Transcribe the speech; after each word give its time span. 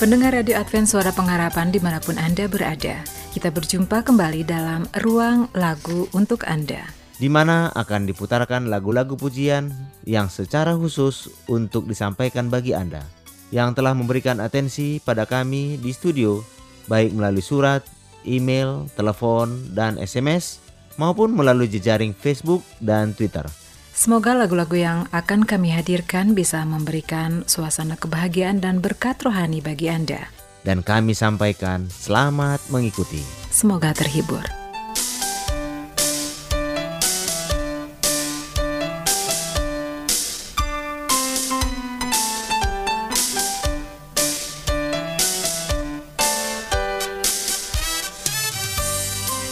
Pendengar 0.00 0.32
Radio 0.32 0.56
Advent 0.56 0.88
Suara 0.88 1.12
Pengharapan 1.12 1.68
di 1.68 1.76
mana 1.76 2.00
pun 2.00 2.16
Anda 2.16 2.48
berada, 2.48 3.04
kita 3.36 3.52
berjumpa 3.52 4.00
kembali 4.00 4.48
dalam 4.48 4.88
Ruang 5.04 5.52
Lagu 5.52 6.08
untuk 6.16 6.48
Anda. 6.48 6.88
Di 7.20 7.28
mana 7.28 7.68
akan 7.76 8.08
diputarkan 8.08 8.72
lagu-lagu 8.72 9.12
pujian 9.12 9.68
yang 10.08 10.32
secara 10.32 10.72
khusus 10.72 11.28
untuk 11.52 11.84
disampaikan 11.84 12.48
bagi 12.48 12.72
Anda 12.72 13.04
yang 13.52 13.76
telah 13.76 13.92
memberikan 13.92 14.40
atensi 14.40 15.04
pada 15.04 15.28
kami 15.28 15.76
di 15.76 15.92
studio, 15.92 16.40
baik 16.88 17.12
melalui 17.12 17.44
surat, 17.44 17.84
email, 18.24 18.88
telepon, 18.96 19.52
dan 19.76 20.00
SMS, 20.00 20.64
maupun 20.96 21.28
melalui 21.28 21.68
jejaring 21.68 22.16
Facebook 22.16 22.64
dan 22.80 23.12
Twitter. 23.12 23.44
Semoga 24.00 24.32
lagu-lagu 24.32 24.80
yang 24.80 25.04
akan 25.12 25.44
kami 25.44 25.76
hadirkan 25.76 26.32
bisa 26.32 26.64
memberikan 26.64 27.44
suasana 27.44 28.00
kebahagiaan 28.00 28.56
dan 28.56 28.80
berkat 28.80 29.20
rohani 29.20 29.60
bagi 29.60 29.92
Anda. 29.92 30.32
Dan 30.64 30.80
kami 30.80 31.12
sampaikan 31.12 31.84
selamat 31.92 32.64
mengikuti. 32.72 33.20
Semoga 33.52 33.92
terhibur. 33.92 34.59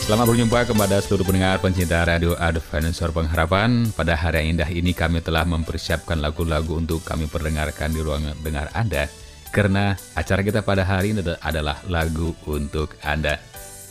Selamat 0.09 0.25
berjumpa 0.25 0.65
kepada 0.65 1.05
seluruh 1.05 1.29
pendengar 1.29 1.61
pencinta 1.61 2.01
Radio 2.01 2.33
Advent 2.41 2.97
Suara 2.97 3.13
Pengharapan. 3.13 3.93
Pada 3.93 4.17
hari 4.17 4.41
yang 4.41 4.57
indah 4.57 4.71
ini 4.73 4.97
kami 4.97 5.21
telah 5.21 5.45
mempersiapkan 5.45 6.17
lagu-lagu 6.17 6.81
untuk 6.81 7.05
kami 7.05 7.29
perdengarkan 7.29 7.93
di 7.93 8.01
ruang 8.01 8.25
dengar 8.41 8.73
Anda. 8.73 9.05
Karena 9.53 9.93
acara 10.17 10.41
kita 10.41 10.65
pada 10.65 10.89
hari 10.89 11.13
ini 11.13 11.21
adalah 11.45 11.85
lagu 11.93 12.33
untuk 12.49 12.97
Anda. 13.05 13.37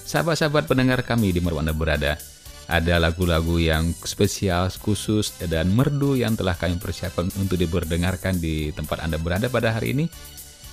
Sahabat-sahabat 0.10 0.66
pendengar 0.66 1.06
kami 1.06 1.30
di 1.30 1.38
mana 1.38 1.70
berada, 1.70 2.18
ada 2.66 2.98
lagu-lagu 2.98 3.62
yang 3.62 3.94
spesial, 4.02 4.74
khusus, 4.74 5.38
dan 5.46 5.70
merdu 5.70 6.18
yang 6.18 6.34
telah 6.34 6.58
kami 6.58 6.82
persiapkan 6.82 7.30
untuk 7.38 7.62
diperdengarkan 7.62 8.42
di 8.42 8.74
tempat 8.74 9.06
Anda 9.06 9.22
berada 9.22 9.54
pada 9.54 9.70
hari 9.70 9.94
ini. 9.94 10.10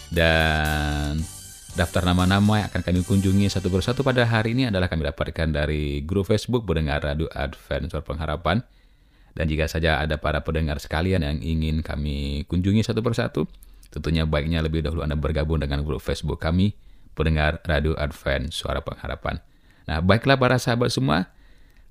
Dan 0.09 1.21
Daftar 1.75 2.07
nama-nama 2.07 2.63
yang 2.63 2.71
akan 2.71 2.87
kami 2.87 3.03
kunjungi 3.03 3.51
satu 3.51 3.67
persatu 3.67 4.07
pada 4.07 4.23
hari 4.23 4.55
ini 4.55 4.71
adalah 4.71 4.87
kami 4.87 5.11
dapatkan 5.11 5.51
dari 5.51 6.07
grup 6.07 6.31
Facebook 6.31 6.63
pendengar 6.71 7.03
Radio 7.03 7.27
Advent 7.35 7.91
Suara 7.91 8.07
Pengharapan. 8.07 8.63
Dan 9.35 9.51
jika 9.51 9.67
saja 9.67 9.99
ada 9.99 10.15
para 10.23 10.47
pendengar 10.47 10.79
sekalian 10.79 11.27
yang 11.27 11.43
ingin 11.43 11.83
kami 11.83 12.47
kunjungi 12.47 12.87
satu 12.87 13.03
persatu, 13.03 13.51
tentunya 13.91 14.23
baiknya 14.23 14.63
lebih 14.63 14.87
dahulu 14.87 15.03
Anda 15.03 15.19
bergabung 15.19 15.67
dengan 15.67 15.83
grup 15.83 15.99
Facebook 15.99 16.39
kami, 16.39 16.79
pendengar 17.19 17.59
Radio 17.67 17.99
Advent 17.99 18.55
Suara 18.55 18.79
Pengharapan. 18.79 19.43
Nah, 19.91 19.99
baiklah 19.99 20.39
para 20.39 20.63
sahabat 20.63 20.95
semua, 20.95 21.27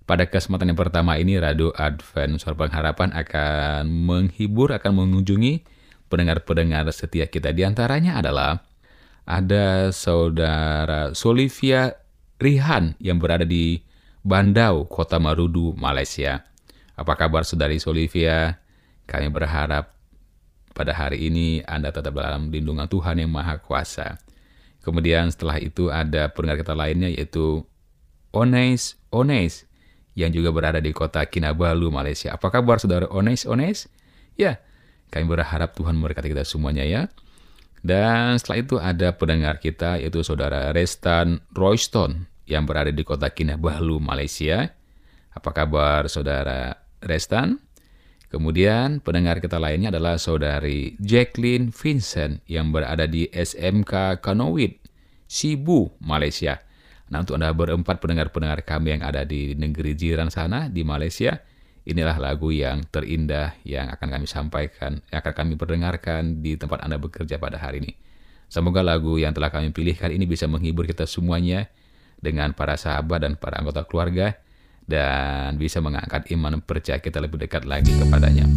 pada 0.07 0.23
kesempatan 0.23 0.71
yang 0.71 0.79
pertama 0.79 1.19
ini 1.19 1.35
Radio 1.35 1.75
Advent 1.75 2.39
Suara 2.39 2.55
Pengharapan 2.55 3.11
akan 3.11 3.91
menghibur, 3.91 4.71
akan 4.71 4.95
mengunjungi 4.95 5.59
pendengar-pendengar 6.07 6.87
setia 6.95 7.27
kita. 7.27 7.51
Di 7.51 7.67
antaranya 7.67 8.23
adalah 8.23 8.63
ada 9.23 9.89
saudara 9.95 11.15
Solivia 11.15 11.95
Rihan 12.39 12.99
yang 12.99 13.23
berada 13.23 13.47
di 13.47 13.79
Bandau, 14.23 14.83
Kota 14.87 15.19
Marudu, 15.19 15.75
Malaysia. 15.79 16.43
Apa 16.95 17.15
kabar 17.15 17.47
saudari 17.47 17.79
Solivia? 17.79 18.59
Kami 19.07 19.31
berharap 19.31 19.95
pada 20.75 20.91
hari 20.95 21.27
ini 21.27 21.63
Anda 21.63 21.91
tetap 21.91 22.15
dalam 22.15 22.51
lindungan 22.51 22.87
Tuhan 22.87 23.19
yang 23.19 23.31
Maha 23.31 23.59
Kuasa. 23.59 24.19
Kemudian 24.83 25.31
setelah 25.31 25.59
itu 25.59 25.87
ada 25.87 26.27
pendengar 26.31 26.59
kita 26.59 26.75
lainnya 26.75 27.07
yaitu 27.07 27.63
Ones 28.35 28.99
Ones 29.07 29.63
yang 30.13 30.35
juga 30.35 30.51
berada 30.51 30.83
di 30.83 30.91
kota 30.91 31.23
Kinabalu, 31.23 31.87
Malaysia. 31.87 32.35
Apa 32.35 32.51
kabar 32.51 32.83
saudara 32.83 33.07
Ones 33.07 33.47
Ones? 33.47 33.87
Ya, 34.35 34.59
kami 35.13 35.29
berharap 35.29 35.77
Tuhan 35.77 35.95
memberkati 35.95 36.27
kita 36.33 36.43
semuanya 36.43 36.83
ya. 36.83 37.07
Dan 37.83 38.39
setelah 38.39 38.59
itu 38.63 38.75
ada 38.79 39.11
pendengar 39.11 39.59
kita 39.59 39.99
yaitu 39.99 40.23
saudara 40.23 40.71
Restan 40.71 41.43
Royston 41.51 42.31
yang 42.47 42.63
berada 42.63 42.95
di 42.95 43.03
kota 43.03 43.27
Kinabalu, 43.27 43.99
Malaysia. 43.99 44.71
Apa 45.35 45.51
kabar 45.51 46.07
saudara 46.07 46.79
Restan? 47.03 47.59
Kemudian 48.31 49.03
pendengar 49.03 49.43
kita 49.43 49.59
lainnya 49.59 49.91
adalah 49.93 50.17
saudari 50.17 50.95
Jacqueline 50.97 51.69
Vincent 51.69 52.41
yang 52.49 52.71
berada 52.73 53.05
di 53.05 53.29
SMK 53.29 54.23
Kanowit, 54.23 54.79
Sibu, 55.27 55.99
Malaysia. 56.01 56.63
Nah 57.13 57.21
untuk 57.21 57.37
Anda 57.37 57.53
berempat 57.53 58.01
pendengar-pendengar 58.01 58.65
kami 58.65 58.97
yang 58.97 59.03
ada 59.05 59.21
di 59.21 59.53
negeri 59.53 59.93
jiran 59.93 60.33
sana 60.33 60.65
di 60.71 60.81
Malaysia, 60.81 61.35
Inilah 61.83 62.15
lagu 62.15 62.47
yang 62.47 62.87
terindah 62.87 63.59
yang 63.67 63.91
akan 63.91 64.07
kami 64.07 64.23
sampaikan, 64.23 65.03
yang 65.11 65.19
akan 65.19 65.33
kami 65.35 65.53
perdengarkan 65.59 66.39
di 66.39 66.55
tempat 66.55 66.79
Anda 66.79 66.95
bekerja 66.95 67.35
pada 67.35 67.59
hari 67.59 67.83
ini. 67.83 67.91
Semoga 68.47 68.79
lagu 68.79 69.19
yang 69.19 69.35
telah 69.35 69.51
kami 69.51 69.75
pilihkan 69.75 70.15
ini 70.15 70.23
bisa 70.23 70.47
menghibur 70.47 70.87
kita 70.87 71.03
semuanya 71.03 71.67
dengan 72.23 72.55
para 72.55 72.79
sahabat 72.79 73.27
dan 73.27 73.33
para 73.35 73.59
anggota 73.59 73.83
keluarga 73.83 74.39
dan 74.87 75.59
bisa 75.59 75.83
mengangkat 75.83 76.31
iman 76.31 76.63
percaya 76.63 77.03
kita 77.03 77.19
lebih 77.19 77.43
dekat 77.43 77.67
lagi 77.67 77.91
kepadanya. 77.99 78.47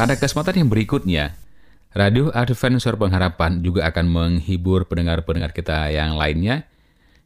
Pada 0.00 0.16
kesempatan 0.16 0.64
yang 0.64 0.72
berikutnya, 0.72 1.36
Radio 1.92 2.32
Advent 2.32 2.80
Pengharapan 2.80 3.60
juga 3.60 3.84
akan 3.84 4.08
menghibur 4.08 4.88
pendengar-pendengar 4.88 5.52
kita 5.52 5.92
yang 5.92 6.16
lainnya 6.16 6.64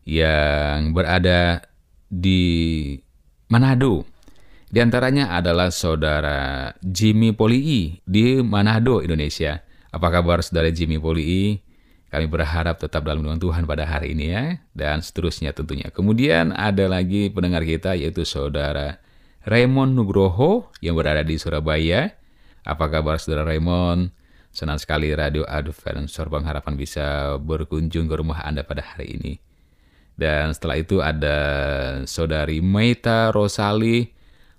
yang 0.02 0.90
berada 0.90 1.62
di 2.10 2.98
Manado. 3.46 4.02
Di 4.66 4.82
antaranya 4.82 5.38
adalah 5.38 5.70
saudara 5.70 6.74
Jimmy 6.82 7.30
Polii 7.30 8.02
di 8.02 8.42
Manado, 8.42 9.06
Indonesia. 9.06 9.62
Apa 9.94 10.10
kabar 10.10 10.42
saudara 10.42 10.66
Jimmy 10.74 10.98
Polii? 10.98 11.62
Kami 12.10 12.26
berharap 12.26 12.82
tetap 12.82 13.06
dalam 13.06 13.22
lindungan 13.22 13.38
Tuhan 13.38 13.70
pada 13.70 13.86
hari 13.86 14.18
ini 14.18 14.34
ya, 14.34 14.58
dan 14.74 14.98
seterusnya 14.98 15.54
tentunya. 15.54 15.94
Kemudian 15.94 16.50
ada 16.50 16.90
lagi 16.90 17.30
pendengar 17.30 17.62
kita 17.62 17.94
yaitu 17.94 18.26
saudara 18.26 18.98
Raymond 19.46 19.94
Nugroho 19.94 20.74
yang 20.82 20.98
berada 20.98 21.22
di 21.22 21.38
Surabaya. 21.38 22.18
Apa 22.64 22.88
kabar 22.88 23.20
saudara 23.20 23.44
Raymond? 23.44 24.08
Senang 24.48 24.80
sekali 24.80 25.12
Radio 25.12 25.44
Advent 25.44 26.08
Sorbang 26.08 26.48
Harapan 26.48 26.80
bisa 26.80 27.36
berkunjung 27.36 28.08
ke 28.08 28.16
rumah 28.16 28.40
Anda 28.40 28.64
pada 28.64 28.80
hari 28.80 29.20
ini. 29.20 29.36
Dan 30.16 30.56
setelah 30.56 30.80
itu 30.80 31.04
ada 31.04 31.38
saudari 32.08 32.64
Meita 32.64 33.28
Rosali 33.36 34.08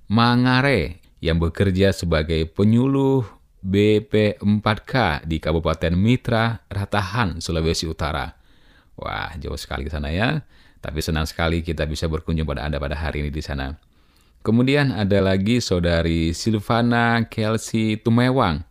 Mangare 0.05 1.01
yang 1.17 1.41
bekerja 1.41 1.89
sebagai 1.97 2.45
penyuluh 2.45 3.25
BP4K 3.65 5.25
di 5.25 5.41
Kabupaten 5.41 5.97
Mitra, 5.97 6.61
Ratahan, 6.69 7.41
Sulawesi 7.41 7.89
Utara. 7.89 8.29
Wah, 9.01 9.33
jauh 9.41 9.57
sekali 9.57 9.81
ke 9.81 9.89
sana 9.89 10.13
ya. 10.13 10.45
Tapi 10.77 11.01
senang 11.01 11.25
sekali 11.25 11.65
kita 11.65 11.89
bisa 11.89 12.05
berkunjung 12.05 12.45
pada 12.45 12.69
Anda 12.69 12.77
pada 12.77 12.93
hari 12.93 13.25
ini 13.25 13.33
di 13.33 13.41
sana. 13.41 13.73
Kemudian 14.45 14.93
ada 14.93 15.25
lagi 15.25 15.57
saudari 15.57 16.29
Silvana 16.29 17.25
Kelsey 17.25 17.97
Tumewang 17.97 18.61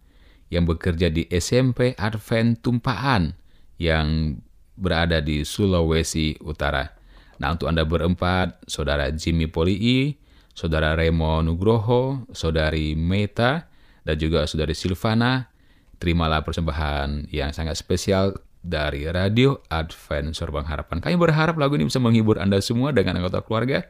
yang 0.47 0.71
bekerja 0.71 1.11
di 1.11 1.26
SMP 1.26 1.99
Advent 1.99 2.62
Tumpaan 2.62 3.35
yang 3.82 4.38
berada 4.79 5.19
di 5.19 5.43
Sulawesi 5.43 6.38
Utara. 6.47 6.94
Nah 7.43 7.59
untuk 7.59 7.67
Anda 7.67 7.82
berempat, 7.82 8.71
saudara 8.71 9.11
Jimmy 9.11 9.50
Polii, 9.50 10.15
saudara 10.55 10.94
Remo 10.94 11.43
Nugroho, 11.43 12.23
saudari 12.31 12.95
Meta, 12.95 13.66
dan 14.07 14.14
juga 14.14 14.47
saudari 14.47 14.78
Silvana, 14.78 15.50
terimalah 15.99 16.47
persembahan 16.47 17.35
yang 17.35 17.50
sangat 17.50 17.75
spesial 17.75 18.38
dari 18.62 19.11
Radio 19.11 19.59
Advent 19.75 20.38
Sorbang 20.38 20.71
Harapan. 20.71 21.02
Kami 21.02 21.19
berharap 21.19 21.59
lagu 21.59 21.75
ini 21.75 21.90
bisa 21.90 21.99
menghibur 21.99 22.38
Anda 22.38 22.62
semua 22.62 22.95
dengan 22.95 23.19
anggota 23.19 23.43
keluarga 23.43 23.83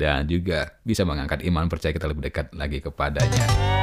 dan 0.00 0.24
juga 0.24 0.80
bisa 0.80 1.04
mengangkat 1.04 1.44
iman 1.44 1.68
percaya 1.68 1.92
kita 1.92 2.08
lebih 2.08 2.32
dekat 2.32 2.56
lagi 2.56 2.80
kepadanya. 2.80 3.79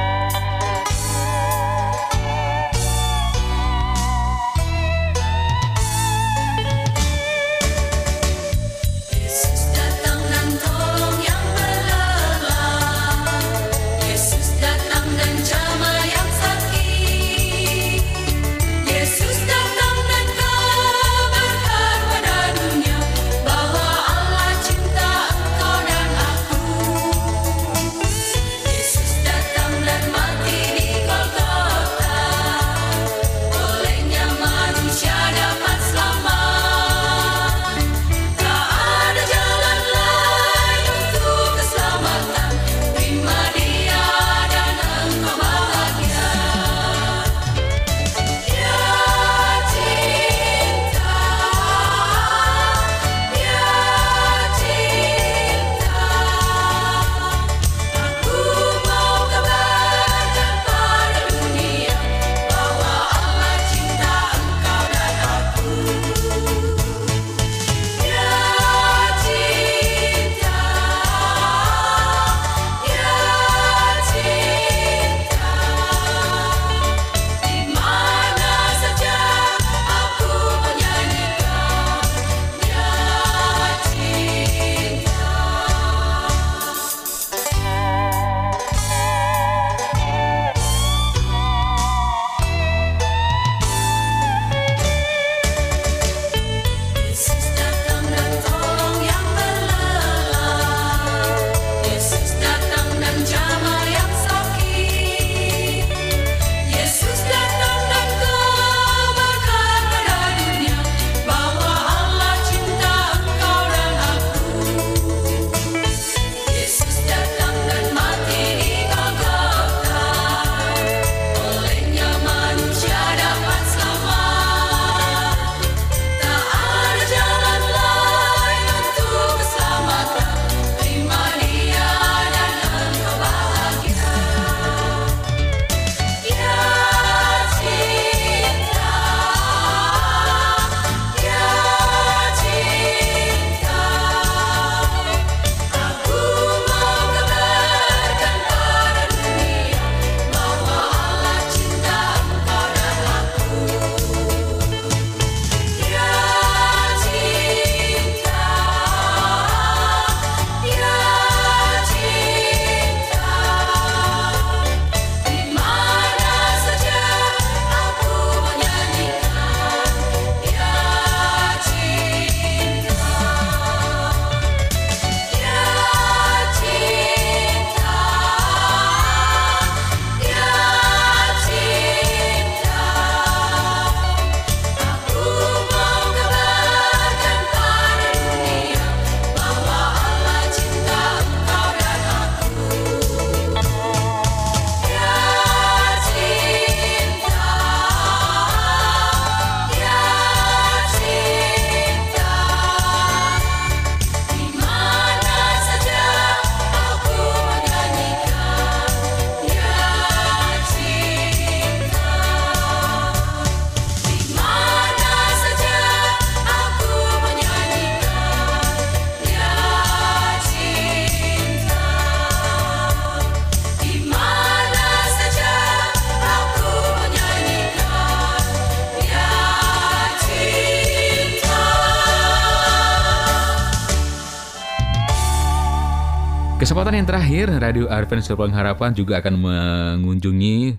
Kesempatan 236.58 236.90
yang 236.90 237.06
terakhir, 237.06 237.54
Radio 237.62 237.86
Advent 237.86 238.26
Suara 238.26 238.50
Pengharapan 238.50 238.90
juga 238.90 239.22
akan 239.22 239.34
mengunjungi 239.38 240.74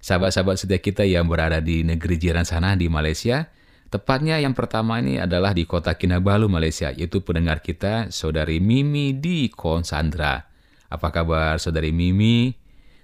sahabat-sahabat 0.00 0.56
setia 0.56 0.80
kita 0.80 1.04
yang 1.04 1.28
berada 1.28 1.60
di 1.60 1.84
negeri 1.84 2.16
jiran 2.16 2.48
sana 2.48 2.72
di 2.72 2.88
Malaysia. 2.88 3.52
Tepatnya 3.92 4.40
yang 4.40 4.56
pertama 4.56 4.96
ini 4.96 5.20
adalah 5.20 5.52
di 5.52 5.68
kota 5.68 5.92
Kinabalu, 5.92 6.48
Malaysia, 6.48 6.88
yaitu 6.96 7.20
pendengar 7.20 7.60
kita, 7.60 8.08
Saudari 8.08 8.64
Mimi 8.64 9.12
di 9.12 9.52
Konsandra. 9.52 10.40
Apa 10.88 11.12
kabar 11.12 11.60
Saudari 11.60 11.92
Mimi? 11.92 12.56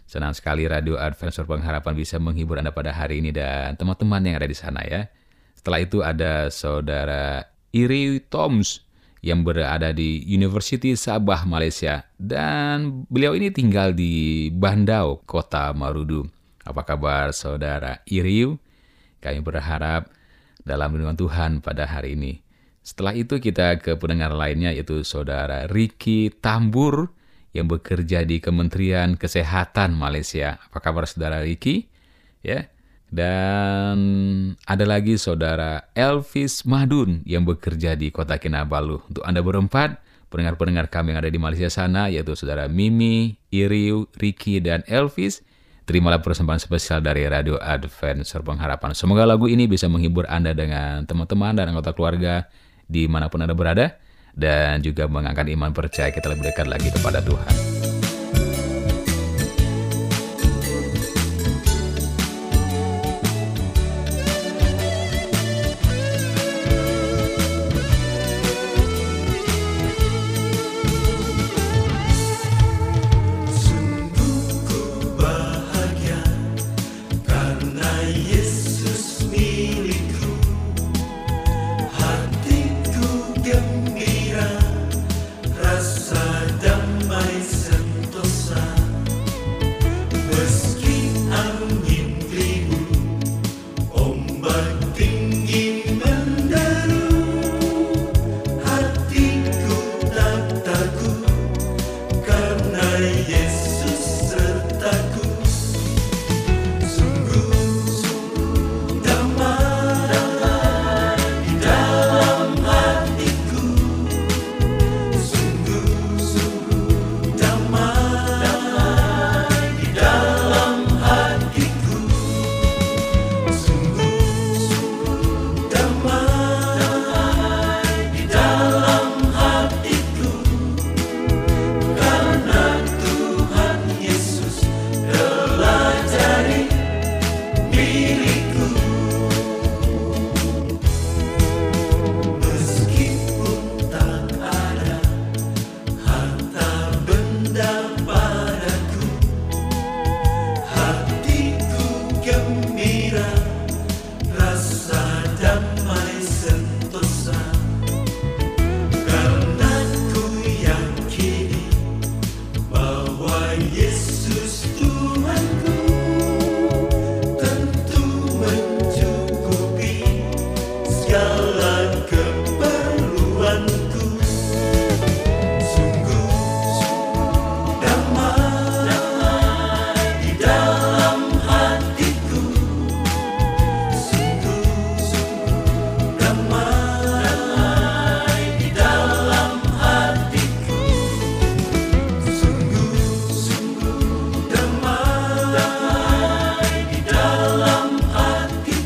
Senang 0.08 0.32
sekali 0.32 0.64
Radio 0.64 0.96
Advent 0.96 1.36
Pengharapan 1.36 1.92
bisa 1.92 2.16
menghibur 2.16 2.56
Anda 2.56 2.72
pada 2.72 2.96
hari 2.96 3.20
ini 3.20 3.28
dan 3.28 3.76
teman-teman 3.76 4.24
yang 4.24 4.40
ada 4.40 4.48
di 4.48 4.56
sana 4.56 4.80
ya. 4.88 5.04
Setelah 5.52 5.84
itu 5.84 6.00
ada 6.00 6.48
Saudara 6.48 7.44
Iri 7.76 8.24
Toms 8.24 8.85
yang 9.24 9.42
berada 9.42 9.90
di 9.90 10.22
University 10.26 10.94
Sabah, 10.94 11.44
Malaysia. 11.48 12.04
Dan 12.16 13.04
beliau 13.08 13.32
ini 13.34 13.50
tinggal 13.50 13.96
di 13.96 14.48
Bandau, 14.52 15.24
kota 15.24 15.72
Marudu. 15.72 16.26
Apa 16.66 16.82
kabar 16.82 17.30
saudara 17.30 18.02
Iriu? 18.10 18.58
Kami 19.22 19.40
berharap 19.40 20.10
dalam 20.66 20.94
lindungan 20.94 21.18
Tuhan 21.18 21.50
pada 21.62 21.86
hari 21.86 22.18
ini. 22.18 22.42
Setelah 22.86 23.18
itu 23.18 23.42
kita 23.42 23.82
ke 23.82 23.98
pendengar 23.98 24.30
lainnya 24.34 24.70
yaitu 24.70 25.02
saudara 25.02 25.66
Ricky 25.66 26.30
Tambur 26.30 27.10
yang 27.50 27.66
bekerja 27.66 28.22
di 28.22 28.38
Kementerian 28.38 29.18
Kesehatan 29.18 29.96
Malaysia. 29.96 30.62
Apa 30.70 30.78
kabar 30.78 31.08
saudara 31.08 31.42
Ricky? 31.42 31.90
Ya, 32.46 32.70
dan 33.06 33.98
ada 34.66 34.84
lagi 34.84 35.14
saudara 35.14 35.86
Elvis 35.94 36.66
Madun 36.66 37.22
yang 37.22 37.46
bekerja 37.46 37.94
di 37.94 38.10
kota 38.10 38.36
Kinabalu. 38.36 38.98
Untuk 39.06 39.22
Anda 39.22 39.40
berempat, 39.40 40.02
pendengar-pendengar 40.26 40.90
kami 40.90 41.14
yang 41.14 41.20
ada 41.22 41.30
di 41.30 41.38
Malaysia 41.38 41.70
sana, 41.70 42.10
yaitu 42.10 42.34
saudara 42.34 42.66
Mimi, 42.66 43.38
Iriu, 43.54 44.10
Ricky, 44.18 44.58
dan 44.58 44.82
Elvis. 44.90 45.42
Terimalah 45.86 46.18
persembahan 46.18 46.58
spesial 46.58 46.98
dari 46.98 47.22
Radio 47.30 47.62
Advent 47.62 48.26
Serpong 48.26 48.58
Harapan. 48.58 48.90
Semoga 48.90 49.22
lagu 49.22 49.46
ini 49.46 49.70
bisa 49.70 49.86
menghibur 49.86 50.26
Anda 50.26 50.50
dengan 50.50 51.06
teman-teman 51.06 51.54
dan 51.54 51.70
anggota 51.70 51.94
keluarga 51.94 52.50
di 52.90 53.06
mana 53.06 53.30
pun 53.30 53.46
Anda 53.46 53.54
berada. 53.54 53.94
Dan 54.36 54.84
juga 54.84 55.08
mengangkat 55.08 55.48
iman 55.48 55.72
percaya 55.72 56.12
kita 56.12 56.28
lebih 56.28 56.52
dekat 56.52 56.68
lagi 56.68 56.92
kepada 56.92 57.24
Tuhan. 57.24 57.75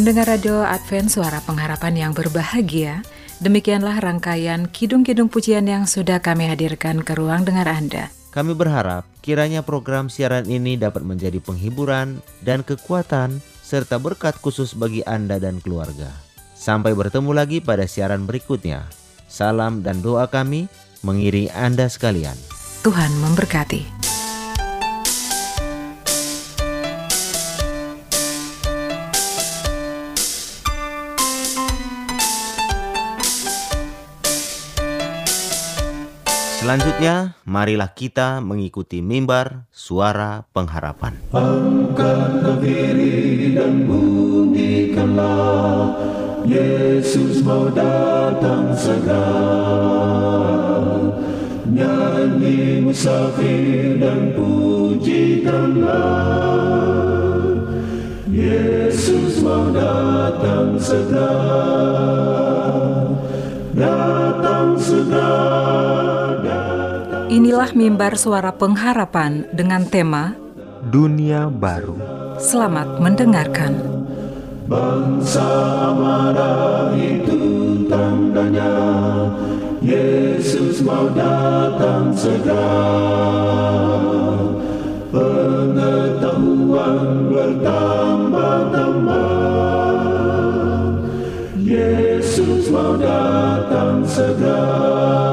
Pendengar 0.00 0.32
radio 0.32 0.64
Advent 0.64 1.12
Suara 1.12 1.44
Pengharapan 1.44 1.92
yang 1.92 2.12
berbahagia, 2.16 3.04
demikianlah 3.44 4.00
rangkaian 4.00 4.64
kidung-kidung 4.64 5.28
pujian 5.28 5.68
yang 5.68 5.84
sudah 5.84 6.24
kami 6.24 6.48
hadirkan 6.48 7.04
ke 7.04 7.12
ruang 7.12 7.44
dengar 7.44 7.68
Anda. 7.68 8.08
Kami 8.32 8.56
berharap 8.56 9.04
kiranya 9.20 9.60
program 9.60 10.08
siaran 10.08 10.48
ini 10.48 10.80
dapat 10.80 11.04
menjadi 11.04 11.36
penghiburan 11.44 12.24
dan 12.40 12.64
kekuatan 12.64 13.44
serta 13.60 14.00
berkat 14.00 14.40
khusus 14.40 14.72
bagi 14.72 15.04
Anda 15.04 15.36
dan 15.36 15.60
keluarga. 15.60 16.08
Sampai 16.56 16.96
bertemu 16.96 17.36
lagi 17.36 17.60
pada 17.60 17.84
siaran 17.84 18.24
berikutnya. 18.24 18.88
Salam 19.28 19.84
dan 19.84 20.00
doa 20.00 20.32
kami 20.32 20.64
mengiringi 21.04 21.52
Anda 21.52 21.92
sekalian. 21.92 22.40
Tuhan 22.80 23.12
memberkati. 23.20 24.00
Selanjutnya, 36.60 37.40
marilah 37.48 37.88
kita 37.88 38.44
mengikuti 38.44 39.00
mimbar 39.00 39.64
suara 39.72 40.44
pengharapan. 40.52 41.16
Angkat 41.32 42.60
diri 42.60 43.56
dan 43.56 43.88
bunyikanlah, 43.88 45.24
Yesus 46.44 47.40
mau 47.40 47.72
datang 47.72 48.76
segera. 48.76 49.40
Nyanyi 51.64 52.84
musafir 52.84 53.96
dan 53.96 54.36
pujikanlah, 54.36 55.96
Yesus 58.28 59.40
mau 59.40 59.72
datang 59.72 60.76
segera. 60.76 61.40
Datang 63.72 64.76
segera. 64.76 65.40
Inilah 67.40 67.72
mimbar 67.72 68.20
suara 68.20 68.52
pengharapan 68.52 69.48
dengan 69.48 69.88
tema 69.88 70.36
Dunia 70.92 71.48
Baru. 71.48 71.96
Selamat 72.36 73.00
mendengarkan. 73.00 73.80
Bangsa 74.68 75.48
marah 75.96 76.92
itu 77.00 77.40
tandanya 77.88 78.76
Yesus 79.80 80.84
mau 80.84 81.08
datang 81.16 82.12
segera 82.12 82.76
Pengetahuan 85.08 87.24
bertambah-tambah 87.24 89.32
Yesus 91.56 92.68
mau 92.68 93.00
datang 93.00 94.04
segera 94.04 95.29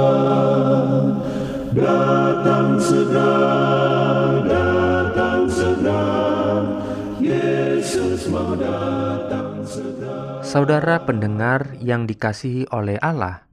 Saudara 10.48 11.04
pendengar 11.04 11.76
yang 11.84 12.08
dikasihi 12.08 12.72
oleh 12.74 12.98
Allah, 13.04 13.46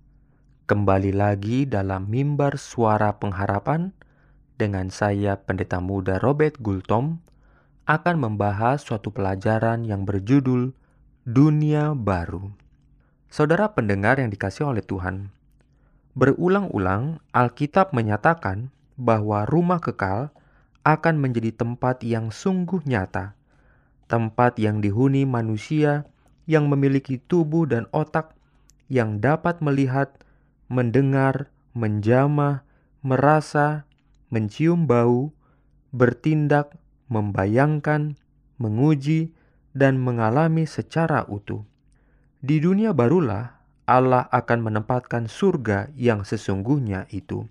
kembali 0.70 1.12
lagi 1.12 1.66
dalam 1.68 2.08
mimbar 2.08 2.56
suara 2.56 3.18
pengharapan 3.20 3.92
dengan 4.56 4.88
saya 4.88 5.36
Pendeta 5.36 5.82
Muda 5.82 6.22
Robert 6.22 6.56
Gultom 6.62 7.20
akan 7.84 8.16
membahas 8.16 8.80
suatu 8.80 9.12
pelajaran 9.12 9.84
yang 9.84 10.08
berjudul 10.08 10.72
Dunia 11.26 11.92
Baru. 11.92 12.54
Saudara 13.28 13.74
pendengar 13.74 14.22
yang 14.22 14.30
dikasih 14.30 14.70
oleh 14.70 14.80
Tuhan, 14.86 15.34
Berulang-ulang 16.14 17.18
Alkitab 17.34 17.90
menyatakan 17.90 18.70
bahwa 18.94 19.46
rumah 19.46 19.82
kekal 19.82 20.30
akan 20.84 21.16
menjadi 21.18 21.50
tempat 21.54 22.04
yang 22.04 22.28
sungguh 22.28 22.84
nyata, 22.84 23.34
tempat 24.06 24.60
yang 24.60 24.84
dihuni 24.84 25.24
manusia 25.24 26.06
yang 26.44 26.68
memiliki 26.68 27.16
tubuh 27.18 27.64
dan 27.64 27.88
otak 27.90 28.36
yang 28.92 29.18
dapat 29.18 29.64
melihat, 29.64 30.12
mendengar, 30.68 31.48
menjamah, 31.72 32.62
merasa, 33.00 33.88
mencium 34.28 34.84
bau, 34.84 35.32
bertindak, 35.90 36.76
membayangkan, 37.08 38.20
menguji, 38.60 39.32
dan 39.74 39.98
mengalami 39.98 40.68
secara 40.68 41.26
utuh. 41.26 41.66
Di 42.44 42.62
dunia 42.62 42.92
barulah 42.92 43.58
Allah 43.84 44.28
akan 44.32 44.70
menempatkan 44.70 45.28
surga 45.28 45.92
yang 45.96 46.24
sesungguhnya 46.24 47.08
itu. 47.10 47.48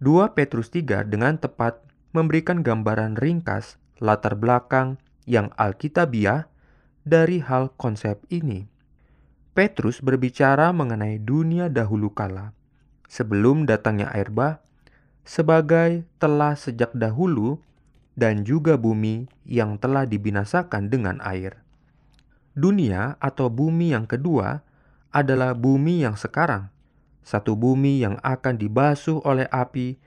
2 0.00 0.32
Petrus 0.32 0.72
3 0.72 1.04
dengan 1.12 1.36
tepat 1.36 1.84
memberikan 2.16 2.64
gambaran 2.64 3.20
ringkas 3.20 3.76
latar 4.00 4.32
belakang 4.32 4.96
yang 5.28 5.52
alkitabiah 5.60 6.48
dari 7.04 7.44
hal 7.44 7.68
konsep 7.76 8.16
ini. 8.32 8.64
Petrus 9.52 10.00
berbicara 10.00 10.72
mengenai 10.72 11.20
dunia 11.20 11.68
dahulu 11.68 12.16
kala, 12.16 12.56
sebelum 13.12 13.68
datangnya 13.68 14.08
air 14.16 14.32
bah, 14.32 14.64
sebagai 15.28 16.08
telah 16.16 16.56
sejak 16.56 16.96
dahulu 16.96 17.60
dan 18.16 18.48
juga 18.48 18.80
bumi 18.80 19.28
yang 19.44 19.76
telah 19.76 20.08
dibinasakan 20.08 20.88
dengan 20.88 21.20
air. 21.20 21.60
Dunia 22.56 23.20
atau 23.20 23.52
bumi 23.52 23.92
yang 23.92 24.08
kedua 24.08 24.64
adalah 25.12 25.52
bumi 25.52 26.08
yang 26.08 26.16
sekarang, 26.16 26.72
satu 27.22 27.54
bumi 27.54 28.00
yang 28.00 28.16
akan 28.24 28.56
dibasuh 28.56 29.20
oleh 29.22 29.46
api 29.50 30.00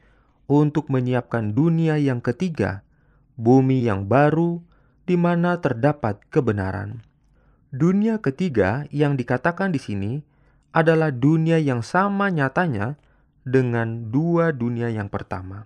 untuk 0.50 0.92
menyiapkan 0.92 1.56
dunia 1.56 1.96
yang 1.98 2.20
ketiga, 2.20 2.84
bumi 3.40 3.86
yang 3.86 4.10
baru 4.10 4.60
di 5.04 5.16
mana 5.16 5.60
terdapat 5.60 6.20
kebenaran. 6.32 7.04
Dunia 7.74 8.22
ketiga 8.22 8.86
yang 8.94 9.18
dikatakan 9.18 9.74
di 9.74 9.82
sini 9.82 10.14
adalah 10.74 11.10
dunia 11.10 11.58
yang 11.58 11.82
sama 11.82 12.30
nyatanya 12.30 12.98
dengan 13.44 14.14
dua 14.14 14.54
dunia 14.54 14.90
yang 14.94 15.10
pertama. 15.10 15.66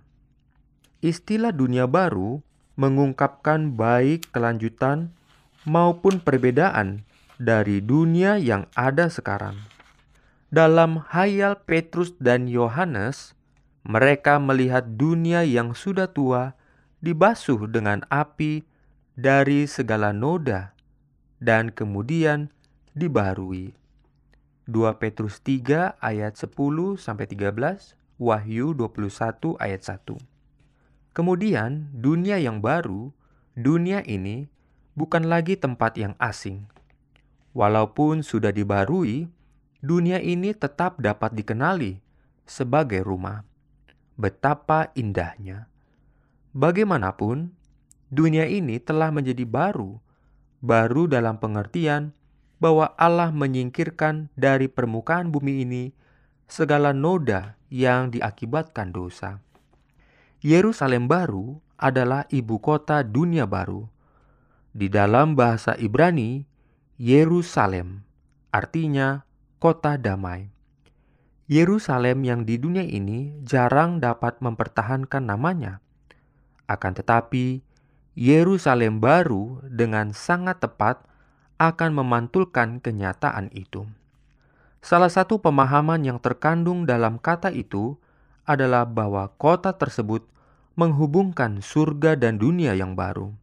Istilah 0.98 1.54
dunia 1.54 1.86
baru 1.86 2.42
mengungkapkan 2.74 3.74
baik 3.74 4.30
kelanjutan 4.34 5.14
maupun 5.66 6.18
perbedaan 6.22 7.06
dari 7.38 7.78
dunia 7.78 8.38
yang 8.38 8.66
ada 8.74 9.06
sekarang. 9.06 9.54
Dalam 10.48 11.04
hayal 11.12 11.60
Petrus 11.68 12.16
dan 12.16 12.48
Yohanes, 12.48 13.36
mereka 13.84 14.40
melihat 14.40 14.96
dunia 14.96 15.44
yang 15.44 15.76
sudah 15.76 16.08
tua 16.08 16.56
dibasuh 17.04 17.68
dengan 17.68 18.00
api 18.08 18.64
dari 19.12 19.68
segala 19.68 20.16
noda 20.16 20.72
dan 21.36 21.68
kemudian 21.68 22.48
dibarui. 22.96 23.76
2 24.64 24.88
Petrus 24.96 25.44
3 25.44 26.00
ayat 26.00 26.32
10 26.40 26.48
sampai 26.96 27.28
13, 27.28 27.92
Wahyu 28.16 28.72
21 28.72 29.52
ayat 29.60 29.84
1. 29.84 30.16
Kemudian 31.12 31.92
dunia 31.92 32.40
yang 32.40 32.64
baru, 32.64 33.12
dunia 33.52 34.00
ini 34.00 34.48
bukan 34.96 35.28
lagi 35.28 35.60
tempat 35.60 36.00
yang 36.00 36.16
asing, 36.16 36.64
Walaupun 37.56 38.20
sudah 38.20 38.52
dibarui, 38.52 39.28
dunia 39.78 40.18
ini 40.18 40.50
tetap 40.54 40.98
dapat 40.98 41.34
dikenali 41.34 42.02
sebagai 42.48 43.02
rumah. 43.06 43.46
Betapa 44.18 44.90
indahnya! 44.98 45.70
Bagaimanapun, 46.50 47.54
dunia 48.10 48.50
ini 48.50 48.82
telah 48.82 49.14
menjadi 49.14 49.46
baru, 49.46 50.02
baru 50.58 51.06
dalam 51.06 51.38
pengertian 51.38 52.10
bahwa 52.58 52.90
Allah 52.98 53.30
menyingkirkan 53.30 54.34
dari 54.34 54.66
permukaan 54.66 55.30
bumi 55.30 55.62
ini 55.62 55.84
segala 56.50 56.90
noda 56.90 57.54
yang 57.70 58.10
diakibatkan 58.10 58.90
dosa. 58.90 59.38
Yerusalem 60.42 61.06
baru 61.06 61.62
adalah 61.78 62.26
ibu 62.32 62.58
kota 62.58 63.06
dunia 63.06 63.46
baru. 63.46 63.86
Di 64.74 64.90
dalam 64.90 65.38
bahasa 65.38 65.78
Ibrani, 65.78 66.42
Yerusalem, 66.98 68.02
artinya 68.50 69.27
kota 69.58 69.98
damai. 69.98 70.50
Yerusalem 71.50 72.22
yang 72.22 72.40
di 72.46 72.58
dunia 72.58 72.84
ini 72.86 73.34
jarang 73.42 73.98
dapat 73.98 74.38
mempertahankan 74.38 75.26
namanya. 75.26 75.82
Akan 76.70 76.94
tetapi, 76.94 77.64
Yerusalem 78.14 79.02
baru 79.02 79.62
dengan 79.66 80.14
sangat 80.14 80.62
tepat 80.62 81.02
akan 81.58 81.90
memantulkan 81.90 82.78
kenyataan 82.78 83.50
itu. 83.50 83.86
Salah 84.78 85.10
satu 85.10 85.42
pemahaman 85.42 86.06
yang 86.06 86.22
terkandung 86.22 86.86
dalam 86.86 87.18
kata 87.18 87.50
itu 87.50 87.98
adalah 88.46 88.86
bahwa 88.86 89.26
kota 89.40 89.74
tersebut 89.74 90.22
menghubungkan 90.78 91.64
surga 91.64 92.14
dan 92.14 92.38
dunia 92.38 92.78
yang 92.78 92.94
baru. 92.94 93.34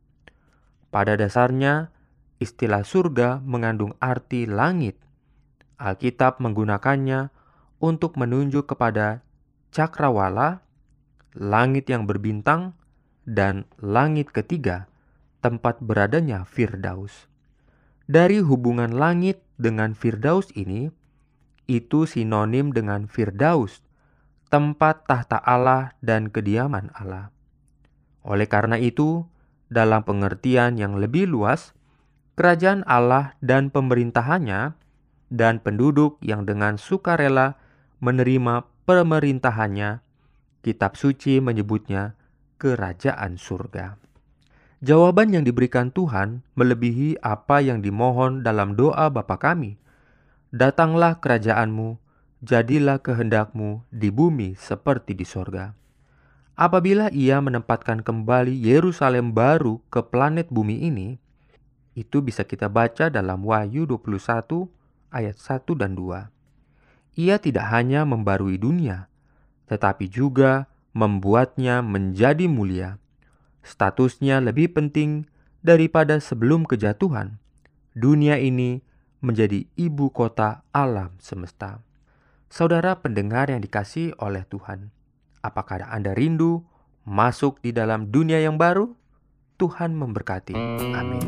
Pada 0.93 1.19
dasarnya, 1.19 1.91
Istilah 2.36 2.84
surga 2.84 3.39
mengandung 3.39 3.95
arti 4.04 4.43
langit. 4.43 4.99
Alkitab 5.76 6.40
menggunakannya 6.40 7.30
untuk 7.84 8.16
menunjuk 8.16 8.72
kepada 8.72 9.22
cakrawala, 9.76 10.64
langit 11.36 11.92
yang 11.92 12.08
berbintang, 12.08 12.74
dan 13.28 13.68
langit 13.82 14.32
ketiga, 14.32 14.88
tempat 15.44 15.82
beradanya 15.84 16.48
Firdaus. 16.48 17.28
Dari 18.06 18.40
hubungan 18.40 18.96
langit 18.96 19.42
dengan 19.58 19.98
Firdaus 19.98 20.54
ini, 20.54 20.94
itu 21.66 22.06
sinonim 22.06 22.70
dengan 22.70 23.10
Firdaus, 23.10 23.82
tempat 24.54 25.10
tahta 25.10 25.42
Allah 25.42 25.98
dan 26.06 26.30
kediaman 26.30 26.94
Allah. 26.94 27.34
Oleh 28.22 28.46
karena 28.46 28.78
itu, 28.78 29.26
dalam 29.68 30.06
pengertian 30.06 30.78
yang 30.78 31.02
lebih 31.02 31.26
luas, 31.26 31.74
kerajaan 32.38 32.86
Allah 32.86 33.34
dan 33.42 33.74
pemerintahannya 33.74 34.78
dan 35.36 35.60
penduduk 35.60 36.15
yang 36.24 36.48
dengan 36.48 36.80
sukarela 36.80 37.60
menerima 38.00 38.63
pemerintahannya, 38.88 40.00
kitab 40.63 40.95
suci 40.95 41.43
menyebutnya 41.43 42.15
kerajaan 42.56 43.36
surga. 43.36 44.00
Jawaban 44.80 45.36
yang 45.36 45.43
diberikan 45.43 45.91
Tuhan 45.91 46.45
melebihi 46.56 47.19
apa 47.19 47.60
yang 47.60 47.84
dimohon 47.84 48.45
dalam 48.48 48.80
doa 48.80 49.12
Bapa 49.12 49.36
kami. 49.36 49.76
Datanglah 50.56 51.19
kerajaanmu, 51.19 52.00
jadilah 52.39 53.02
kehendakmu 53.04 53.84
di 53.91 54.08
bumi 54.08 54.56
seperti 54.56 55.12
di 55.17 55.28
sorga. 55.28 55.76
Apabila 56.56 57.12
ia 57.12 57.43
menempatkan 57.43 58.00
kembali 58.00 58.56
Yerusalem 58.56 59.36
baru 59.36 59.84
ke 59.91 60.00
planet 60.00 60.48
bumi 60.48 60.88
ini, 60.88 61.19
itu 62.00 62.24
bisa 62.24 62.48
kita 62.48 62.71
baca 62.71 63.12
dalam 63.12 63.43
Wahyu 63.43 63.84
21 63.84 64.67
ayat 65.15 65.39
1 65.39 65.63
dan 65.80 65.95
2. 65.95 66.28
Ia 67.15 67.39
tidak 67.39 67.71
hanya 67.71 68.04
membarui 68.04 68.60
dunia, 68.60 69.08
tetapi 69.71 70.12
juga 70.12 70.67
membuatnya 70.91 71.80
menjadi 71.80 72.51
mulia. 72.51 72.99
Statusnya 73.63 74.43
lebih 74.43 74.75
penting 74.75 75.32
daripada 75.63 76.19
sebelum 76.19 76.67
kejatuhan. 76.67 77.39
Dunia 77.95 78.36
ini 78.36 78.84
menjadi 79.23 79.63
ibu 79.80 80.12
kota 80.12 80.67
alam 80.75 81.15
semesta. 81.23 81.80
Saudara 82.51 82.99
pendengar 82.99 83.47
yang 83.47 83.63
dikasih 83.63 84.13
oleh 84.19 84.43
Tuhan, 84.45 84.93
Apakah 85.45 85.86
Anda 85.93 86.17
rindu 86.17 86.65
masuk 87.06 87.62
di 87.62 87.69
dalam 87.69 88.10
dunia 88.10 88.41
yang 88.41 88.58
baru? 88.58 88.97
Tuhan 89.62 89.93
memberkati. 89.93 90.58
Amin. 90.97 91.21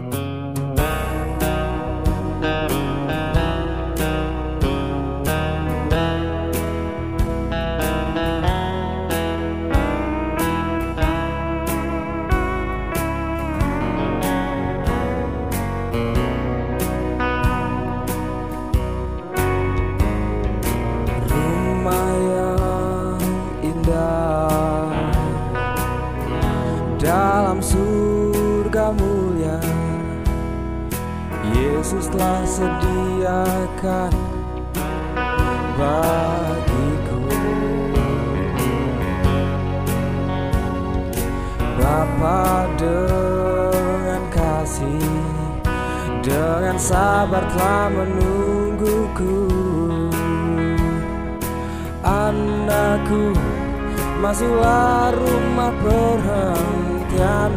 Yesus 31.77 32.09
telah 32.09 32.41
sediakan 32.41 34.09
bagiku. 35.77 37.21
Bapa 41.77 42.65
dengan 42.81 44.25
kasih 44.33 45.21
Dengan 46.25 46.81
sabar 46.81 47.45
telah 47.53 47.93
menungguku. 47.93 49.45
Anakku 52.01 53.37
Masuklah 54.17 55.13
rumah 55.13 55.77
perhentianmu 55.85 57.56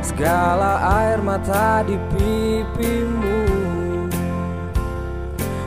segala 0.00 0.80
air 1.04 1.20
mata 1.20 1.84
di 1.84 2.00
pipimu. 2.08 3.44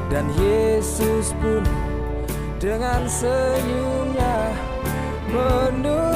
Dan 0.10 0.26
Yesus 0.42 1.38
pun 1.38 1.62
dengan 2.58 3.06
senyumnya 3.06 4.58
menunggu 5.30 6.07